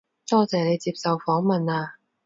[0.27, 1.93] 多謝你接受訪問啊